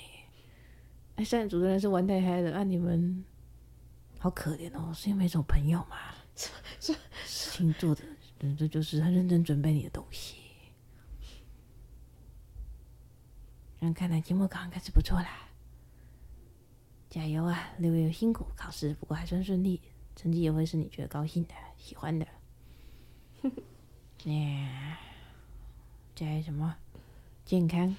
[1.18, 3.24] 哎，上一组的人是玩太嗨的，啊，你们
[4.20, 5.98] 好可怜哦，是因为没什么朋友嘛？
[6.76, 6.94] 事
[7.26, 8.04] 情做的，
[8.58, 10.36] 这就是很认真准备你的东西。
[13.80, 15.50] 那看来期末考应该是不错啦，
[17.10, 17.70] 加油啊！
[17.78, 19.80] 六月辛苦考试，不过还算顺利，
[20.15, 22.25] 成绩也会是你觉得高兴的、喜欢的。
[24.25, 24.97] 哎，
[26.15, 26.78] 加什么？
[27.43, 27.95] 健康。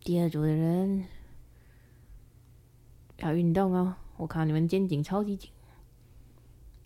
[0.00, 1.04] 第二组的人
[3.18, 5.50] 要运动哦，我看你们肩颈超级紧，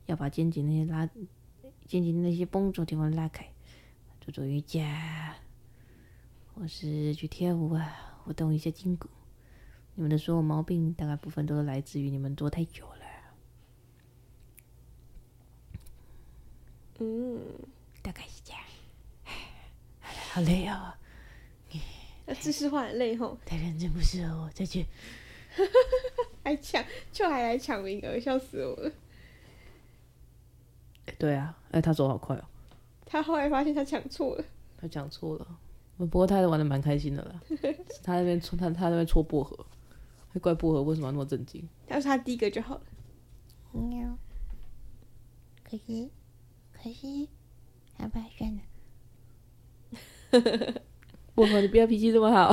[0.07, 1.09] 要把肩颈那些拉，
[1.87, 3.49] 肩颈那些绷住地方拉开，
[4.21, 5.37] 做做瑜伽。
[6.55, 9.09] 或是去跳舞啊，活动一些筋骨。
[9.97, 12.95] 你们的所有毛病，大概部分都是来自于你们坐太久了。
[16.99, 17.41] 嗯，
[18.03, 18.61] 大概是这样。
[20.33, 20.95] 好累哦。
[22.27, 23.39] 那知识化很累吼。
[23.45, 24.87] 太认真不适合我，再去。
[26.43, 28.91] 还抢，就还来抢名额，笑死我了。
[31.19, 32.45] 对啊，哎，他走好快哦。
[33.07, 34.45] 他后来发现他抢错了。
[34.77, 35.59] 他讲错了。
[35.97, 37.41] 不过他还玩的蛮开心的啦，
[38.03, 39.65] 他那边戳他他那边戳薄荷，
[40.35, 41.67] 会怪薄荷为什么要那么震惊？
[41.87, 42.83] 要是他第一个就好了。
[43.73, 44.19] 喵。
[45.63, 46.11] 可惜，
[46.73, 47.29] 可惜，
[47.97, 48.61] 好吧，算了。
[51.35, 52.53] 薄荷，你不要脾气这么好。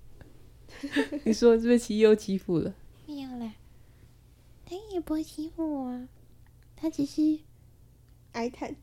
[1.24, 2.74] 你说是不是欺又欺负了？
[3.06, 3.52] 没有啦，
[4.64, 6.08] 他也不会欺负我啊，
[6.74, 7.40] 他只是
[8.32, 8.74] 哀叹，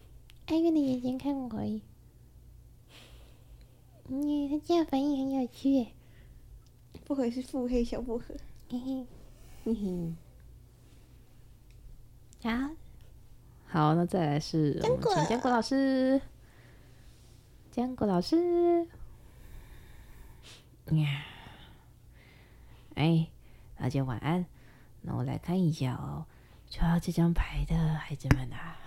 [0.45, 1.81] 哀怨的眼睛看我而已。
[4.09, 5.93] 嗯，他这样反应很有趣耶。
[7.05, 8.35] 不愧是腹黑小薄荷。
[8.69, 9.07] 嘿嘿，
[9.63, 10.13] 嘿嘿。
[12.43, 12.75] 好，
[13.65, 16.21] 好，那再来是我们请坚果老师。
[17.71, 18.87] 坚果老师。
[20.91, 21.25] 呀，
[22.95, 23.27] 哎，
[23.75, 24.45] 大家晚安。
[25.01, 26.25] 那我来看一下哦，
[26.69, 28.77] 抽到这张牌的孩子们啊，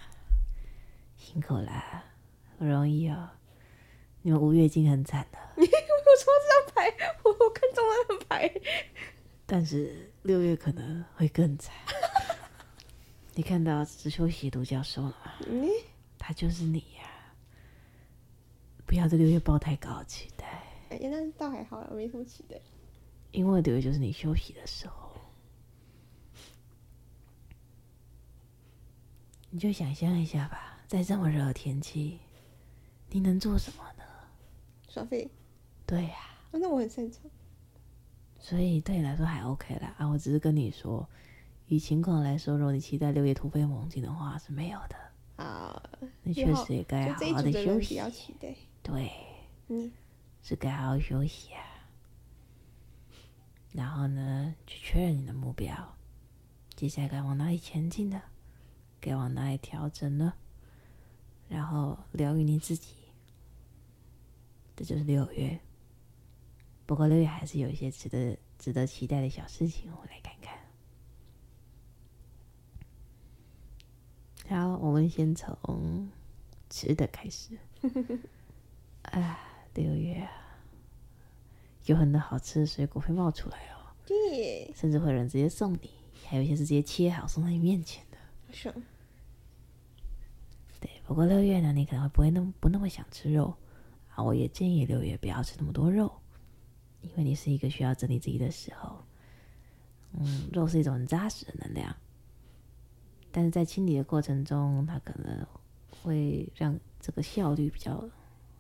[1.17, 2.05] 辛苦啦，
[2.59, 3.31] 不容易哦。
[4.23, 5.39] 你们五月已经很惨了。
[6.31, 8.53] 我这张牌，我我看中了那张牌。
[9.47, 11.75] 但是六月可能会更惨。
[13.35, 15.33] 你看到只休息独角兽了吗？
[15.49, 15.69] 嗯，
[16.19, 17.35] 他就是你呀、啊！
[18.87, 20.63] 不要对六月抱太高期待。
[20.91, 22.61] 哎呀，那倒还好了，没什么期待。
[23.33, 25.13] 因为六月就是你休息的时候，
[29.51, 32.19] 你就想象一下吧，在这么热的天气，
[33.09, 34.05] 你能做什么呢？
[34.89, 35.31] 耍废，
[35.91, 36.15] 对呀、
[36.53, 37.23] 啊，那我很擅长，
[38.39, 39.93] 所以对你来说还 OK 啦。
[39.99, 41.05] 啊，我只是跟你说，
[41.67, 45.45] 以情况来说，如果你期待六月突飞猛进的话，是没有的。
[45.45, 45.83] 啊，
[46.23, 48.01] 你确实也该好好的休息。
[48.85, 49.11] 对，
[49.67, 49.91] 嗯，
[50.45, 51.61] 是该好好休息啊。
[53.73, 55.75] 然后呢，去确认你的目标，
[56.77, 58.23] 接下来该往哪里前进呢，
[59.01, 60.35] 该往哪里调整呢？
[61.49, 62.95] 然后疗愈你自己。
[64.77, 65.61] 这就是六月，
[66.91, 70.59] 不过六月还是有一些值得值得期待的小事情，我们来看看。
[74.49, 76.11] 好，我们先从
[76.69, 77.57] 吃的开始。
[79.07, 79.39] 啊，
[79.73, 80.33] 六月啊，
[81.85, 85.93] 有很多好吃的水果会冒出来哦，对，甚至会有人直接送你，
[86.25, 88.19] 还有一些是直接切好送到你面前的。
[88.49, 88.75] 好爽！
[91.07, 93.55] 不过六月呢，你可能会不会那么不那么想吃肉
[94.13, 94.25] 啊？
[94.25, 96.20] 我也建议六月不要吃那么多肉，
[97.03, 99.05] 因为你是一个需要整理自己的时候。
[100.13, 101.95] 嗯，肉是一种很扎实的能量，
[103.31, 105.47] 但是在清理的过程中，它可能
[106.03, 108.11] 会让这个效率比较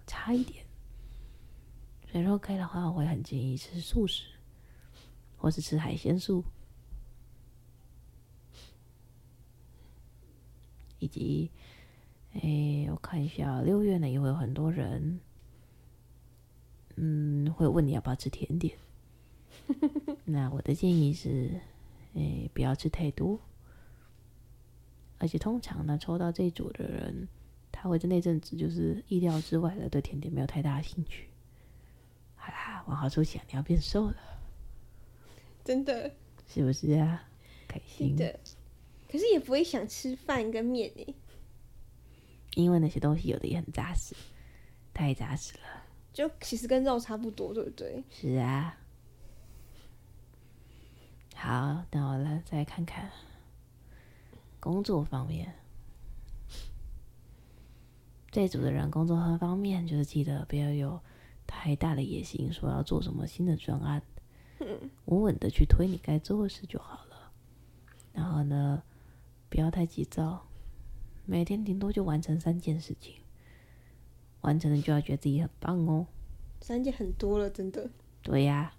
[0.06, 0.64] 差一点。
[2.06, 4.26] 所以说可以的话，我会很建议吃素食，
[5.36, 6.44] 或是吃海鲜素，
[11.00, 11.50] 以及，
[12.34, 15.18] 哎，我看一下，六月呢也会有很多人，
[17.02, 18.76] 嗯，会问你要不要吃甜点。
[20.26, 21.58] 那我的建议是，
[22.12, 23.40] 诶，不要吃太多。
[25.16, 27.26] 而且通常呢，抽到这一组的人，
[27.72, 31.28] 他会在那阵子就是意料之外的对甜点没有太大的兴趣。
[32.36, 34.16] 好啦，往好处想，你要变瘦了，
[35.64, 36.12] 真的，
[36.46, 37.26] 是不是啊？
[37.66, 38.38] 开心的。
[39.10, 41.14] 可是也不会想吃饭跟面诶，
[42.56, 44.14] 因为那些东西有的也很扎实，
[44.92, 45.79] 太扎实了。
[46.12, 48.04] 就其实跟肉差不多，对不对？
[48.10, 48.76] 是啊。
[51.34, 53.10] 好，那我来再看看
[54.58, 55.54] 工作方面。
[58.30, 61.00] 这组的人工作方面，就是记得不要有
[61.46, 64.02] 太大的野心，说要做什么新的专案，
[65.06, 67.32] 稳稳的去推你该做的事就好了。
[68.12, 68.82] 然后呢，
[69.48, 70.46] 不要太急躁，
[71.24, 73.14] 每天顶多就完成三件事情，
[74.42, 76.06] 完成了就要觉得自己很棒哦。
[76.60, 77.90] 三件很多了，真的。
[78.22, 78.72] 对呀。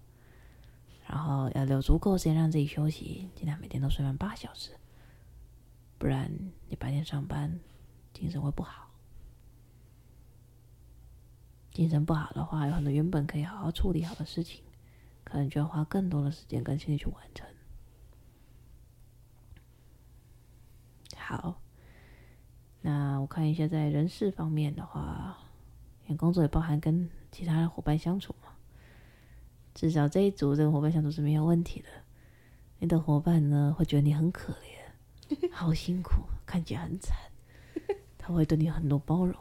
[1.08, 4.72] 然后要留足够时间让自己休息，尽量每天都睡满八小时，
[5.98, 6.32] 不然
[6.70, 7.60] 你白天上班
[8.14, 8.90] 精神会不好。
[11.72, 14.64] 精神不好的话，有很多原本可以好好处理好的事情，
[15.24, 17.46] 可能就要花更多的时间跟精力去完成。
[21.18, 21.62] 好，
[22.82, 25.38] 那我看一下在人事方面的话，
[26.18, 28.50] 工作也包含跟其他的伙伴相处嘛。
[29.74, 31.88] 至少这一组这个伙伴相处是没有问题的。
[32.80, 37.16] 你的伙伴呢，会觉得你很可怜，好辛苦，看起来很惨，
[38.18, 39.36] 他会对你很多包容。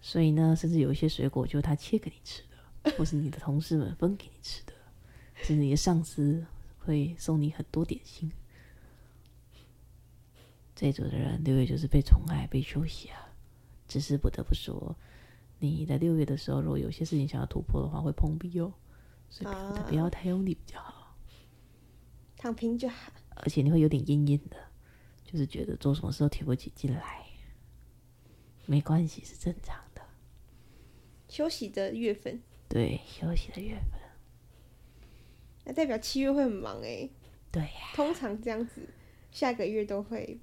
[0.00, 4.72] 所以呢，甚至有一些水果就是他切给你吃的，或是你的同事们分给你吃的，
[5.36, 6.46] 甚至你的上司
[6.78, 8.30] 会送你很多点心。
[10.76, 13.23] 这一组的人六月就是被宠爱、被休息啊，
[13.86, 14.96] 只是不得不说。
[15.58, 18.72] 你在六月的时候，如果有些事情想要突破的话，会碰壁哦，
[19.30, 19.54] 所以
[19.88, 21.16] 不要太用力比较好，
[22.36, 23.12] 躺平就好。
[23.36, 24.56] 而且你会有点阴阴的，
[25.24, 27.24] 就是觉得做什么事都提不起劲来，
[28.66, 30.02] 没关系，是正常的。
[31.28, 34.00] 休息的月份，对，休息的月份，
[35.64, 37.08] 那代表七月会很忙哎。
[37.50, 38.88] 对呀，通常这样子，
[39.30, 40.38] 下个月都会。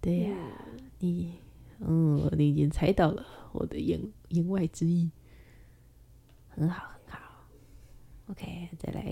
[0.00, 0.36] 对呀，
[0.72, 1.38] 嗯、你，
[1.80, 3.26] 嗯，你已经猜到了。
[3.52, 5.10] 我的言言外之意，
[6.48, 7.46] 很好很好。
[8.28, 9.02] OK，再来，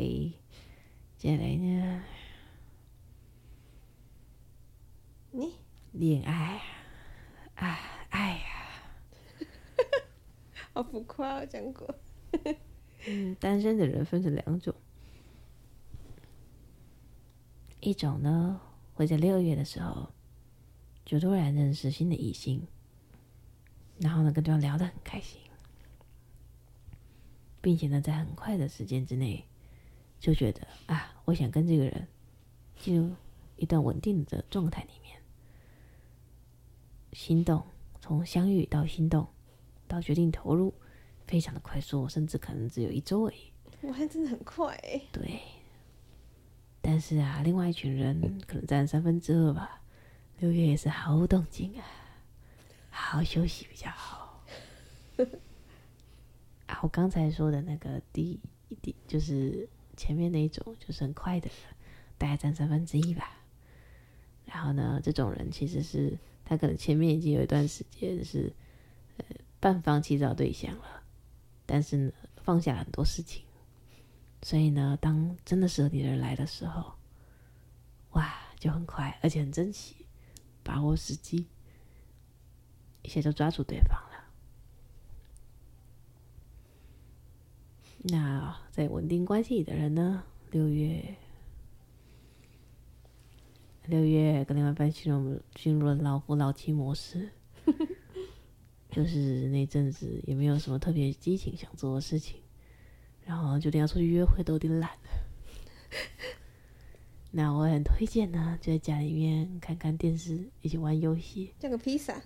[1.16, 2.04] 接下来呢？
[5.32, 5.56] 你
[5.92, 6.62] 恋爱
[7.56, 7.78] 啊，
[8.10, 8.46] 爱呀，
[10.72, 11.94] 好浮夸哦，讲过。
[13.08, 14.74] 嗯，单身的人分成两种，
[17.80, 18.60] 一种呢
[18.94, 20.10] 会在六月的时候
[21.08, 22.66] 就突然认识新的异性。
[23.98, 25.40] 然后呢，跟对方聊得很开心，
[27.62, 29.44] 并且呢，在很快的时间之内，
[30.20, 32.06] 就觉得啊，我想跟这个人
[32.76, 33.16] 进入
[33.56, 35.20] 一段稳定的状态里面，
[37.12, 37.64] 心动，
[38.00, 39.26] 从相遇到心动，
[39.88, 40.74] 到决定投入，
[41.26, 43.50] 非常的快速，甚至可能只有一周而已。
[43.88, 45.00] 哇，还真的很快哎。
[45.10, 45.40] 对。
[46.80, 49.82] 但是啊，另外一群人可能占三分之二吧，
[50.38, 51.84] 六月也是毫无动静啊。
[52.90, 54.44] 好好休息比较好。
[56.66, 58.22] 啊，我刚才说的那个第
[58.68, 61.48] 一第就是前面那一种，就是很快的，
[62.18, 63.38] 大概占三分之一吧。
[64.44, 68.52] 然后呢，这种人其实是他可能前面已经有一段时间是
[69.16, 69.24] 呃
[69.60, 71.02] 半放弃找对象了，
[71.66, 72.12] 但是呢
[72.42, 73.44] 放下很多事情，
[74.42, 76.94] 所以呢，当真的适合你的人来的时候，
[78.10, 80.06] 哇，就很快，而且很珍惜，
[80.68, 81.46] 把握时机。
[83.02, 84.28] 一下就抓住对方了。
[88.02, 90.24] 那在稳定关系里的人呢？
[90.50, 91.16] 六月，
[93.86, 97.30] 六月跟另外一半进入进入了老夫老妻模式，
[98.92, 102.42] 就是那阵子也没有什么特别激情想做的事情，
[103.24, 105.08] 然后就连要出去约会都有点懒了。
[107.30, 112.22] 那我很推荐呢，就在家里面看看电视，一起玩游戏，叫个披萨，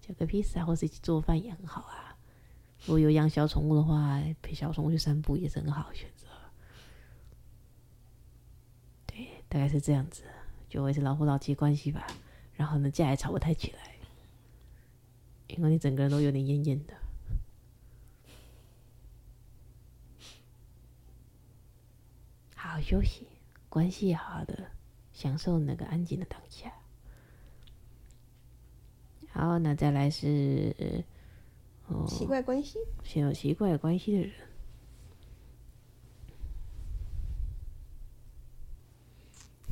[0.00, 2.16] 叫个披萨，或是一起做饭也很好啊。
[2.80, 6.26] 如果有养小宠物的话，陪小宠物去散步也是很好的选择。
[9.06, 10.22] 对，大概是这样子，
[10.68, 12.06] 就维持老夫老妻关系吧。
[12.54, 13.96] 然后呢，架也吵不太起来，
[15.48, 16.94] 因为你整个人都有点厌厌的。
[22.54, 23.26] 好好休息，
[23.76, 24.70] 关系好好的，
[25.12, 26.72] 享受那个安静的当下。
[29.28, 31.04] 好，那再来是，
[31.86, 34.32] 哦，奇怪关系，先有奇怪关系的人，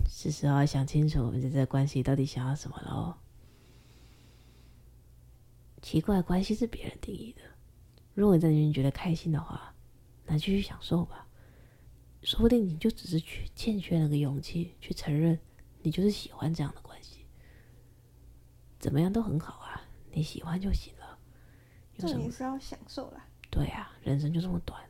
[0.06, 3.14] 是时候要想清楚，我们在这个关系到底想要什么喽。
[5.80, 7.40] 奇怪关系是别人定义的，
[8.12, 9.74] 如果你在里面觉得开心的话，
[10.26, 11.23] 那继续享受吧。
[12.24, 15.38] 说不定你就只是去欠缺那个勇气去承认，
[15.82, 17.26] 你就是喜欢这样的关系。
[18.80, 21.18] 怎么样都很好啊，你喜欢就行了。
[21.98, 23.28] 重点是要享受啦。
[23.50, 24.82] 对啊，人生就这么短。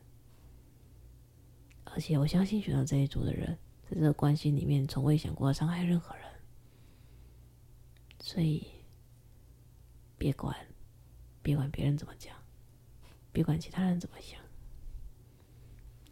[1.85, 6.25] 而且我相信选择这一组的人，在这个关系里面从未想过要伤害任何人。
[8.21, 8.67] 所以，
[10.17, 10.57] 别管，
[11.43, 12.35] 别管别人怎么讲，
[13.33, 14.41] 别管其他人怎么想。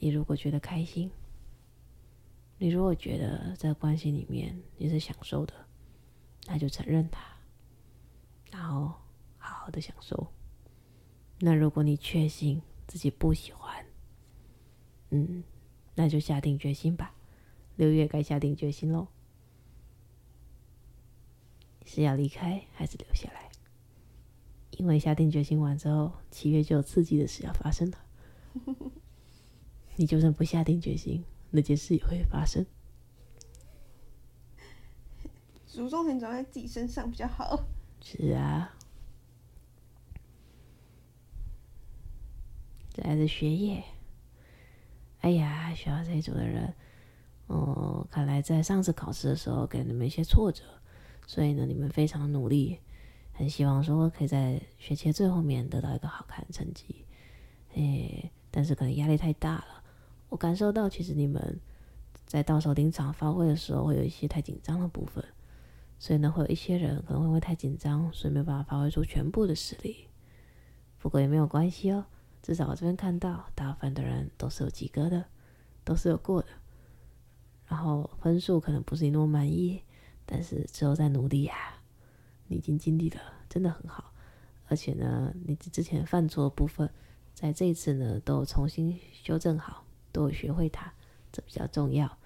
[0.03, 1.09] 你如果觉得开心，
[2.59, 5.55] 你如果觉得在关系里面你是享受的，
[6.47, 7.23] 那就承认它，
[8.51, 8.93] 然后
[9.39, 10.27] 好好的享受。
[11.39, 13.87] 那如果你确信自己不喜欢，
[15.11, 15.45] 嗯，
[15.95, 17.15] 那就下定决心吧。
[17.77, 19.07] 六月该下定决心喽，
[21.87, 23.53] 是要离开还是留下来？
[24.73, 27.99] 因为下定决心完之后，七月就有刺激的事要发生了。
[29.97, 32.65] 你就算不下定决心，那件事也会发生。
[35.67, 37.65] 主动权掌握在自己身上比较好。
[38.01, 38.75] 是啊。
[42.93, 43.83] 再来是学业。
[45.21, 46.75] 哎呀，学校这一组的人，
[47.47, 50.63] 哦，看来在上次考试的时候给你们一些挫折，
[51.27, 52.81] 所以呢，你们非常努力，
[53.33, 57.07] 很希望说可以在学期最后面得到一个好看的成绩。
[57.75, 59.82] 哎，但是可能压力太大了。
[60.33, 61.61] 我感受到，其实你们
[62.25, 65.23] 在到时候临场发挥的时候，会有一些太紧张的部分，
[65.99, 70.09] 所以呢，会有一些人可能会因为太紧张，所以没有办法发挥出全部的实力。
[70.99, 72.07] 不过也没有关系哦，
[72.41, 75.23] 至少我这边看到，大部分的人都是有及格的，
[75.85, 76.49] 都是有过的。
[77.67, 79.83] 然后分数可能不是你那么满意，
[80.25, 81.55] 但是之后再努力呀，
[82.47, 83.21] 你已经尽力了，
[83.51, 84.15] 真的很好。
[84.67, 86.89] 而且呢，你之前犯错的部分，
[87.35, 89.82] 在这一次呢，都重新修正好。
[90.13, 90.93] 都有学会它，
[91.33, 92.19] 这比较重要。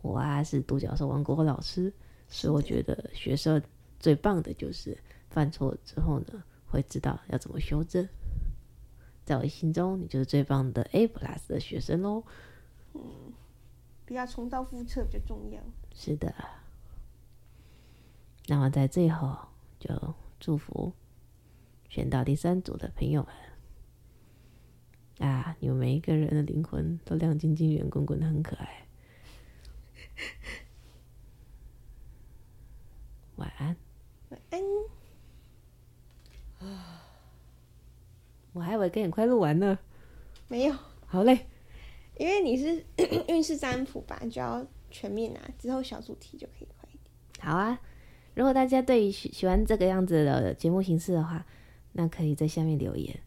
[0.00, 1.92] 我啊是独角兽王国老师，
[2.28, 3.62] 所以我觉得学生
[4.00, 4.98] 最棒的就是
[5.30, 8.08] 犯错之后呢，会知道要怎么修正。
[9.24, 12.24] 在我心中，你就是最棒的 A plus 的学生喽。
[12.94, 13.00] 嗯，
[14.04, 15.62] 不要重蹈覆辙比较重要。
[15.94, 16.34] 是的。
[18.48, 19.38] 那么在最后，
[19.78, 20.92] 就祝福
[21.88, 23.32] 选到第三组的朋友们。
[25.22, 25.56] 啊！
[25.60, 28.86] 你们每一个人的灵魂都亮晶晶、圆滚滚的，很可爱。
[33.36, 33.76] 晚安。
[34.30, 34.60] 晚安。
[36.58, 37.02] 啊！
[38.52, 39.78] 我还以为跟你快录完呢。
[40.48, 40.76] 没有。
[41.06, 41.46] 好嘞。
[42.18, 42.84] 因为你是
[43.28, 47.46] 运势占卜吧，就要全面啊，之后小主题就可以快一点。
[47.46, 47.80] 好啊！
[48.34, 51.46] 如果大家对于喜喜欢这个样子的节目形式的话，
[51.92, 53.20] 那可以在下面留言。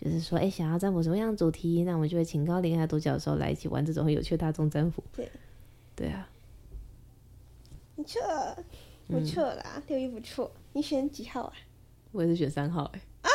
[0.00, 5.04] 就是说，哎，想要占卜什么样的主题，那我们就会请高灵和独角兽来一起玩这种很有趣的大众占卜。
[5.12, 5.30] 对，
[5.94, 6.26] 对啊，
[7.94, 8.20] 不错，
[9.08, 10.50] 不错啦，六一不错。
[10.72, 11.52] 你选几号啊？
[12.12, 12.84] 我也是选三号。
[12.94, 13.28] 哎，啊，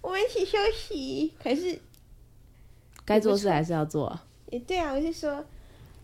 [0.00, 1.34] 我们一起休息。
[1.42, 1.78] 可是，
[3.04, 4.18] 该做事还是要做。
[4.48, 5.44] 也对啊，我是说，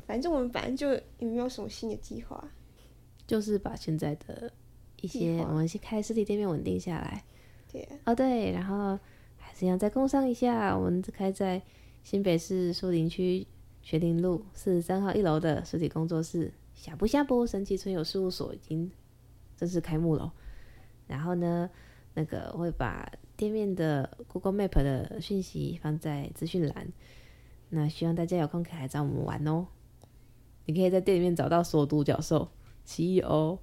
[0.06, 2.46] 反正我们本来就也没有什么新的计划，
[3.26, 4.52] 就是把现在的
[5.00, 7.24] 一些，我们先开实体店面稳定下来。
[7.72, 7.96] 对啊。
[8.04, 8.98] 哦，对，然后。
[9.58, 11.60] 这样再工商一下，我们开在
[12.04, 13.44] 新北市树林区
[13.82, 18.88] 学林路四十三号一楼的实体工作室，下不下播神奇存有事务所已经
[19.56, 20.32] 正式开幕了。
[21.08, 21.68] 然后呢，
[22.14, 26.92] 那个会把店面的 Google Map 的讯息放在资讯栏，
[27.70, 29.66] 那希望大家有空可以来找我们玩哦。
[30.66, 32.48] 你可以在店里面找到所有独角兽、
[32.84, 33.58] 奇异欧、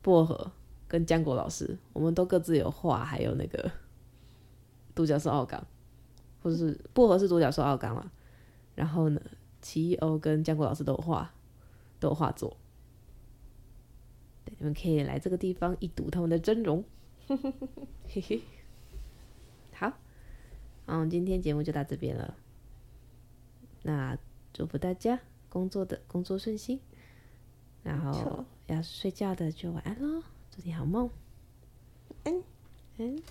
[0.00, 0.52] 薄荷
[0.86, 3.68] 跟浆果老师，我们都各自有画，还有那个。
[4.94, 5.66] 独角兽奥港，
[6.42, 8.10] 或者是薄荷是独角兽奥港嘛？
[8.74, 9.20] 然后呢，
[9.60, 11.32] 奇异欧跟江国老师都有画，
[12.00, 12.56] 都有画作。
[14.44, 16.84] 对，你们可以来这个地方一睹他们的真容。
[17.26, 18.42] 嘿嘿，
[19.72, 19.92] 好，
[20.86, 22.36] 嗯，今天节目就到这边了。
[23.82, 24.18] 那
[24.52, 26.80] 祝福大家工作的工作顺心，
[27.82, 31.08] 然后要睡觉的就晚安喽，祝你好梦。
[32.24, 32.42] 嗯
[32.98, 33.22] 嗯。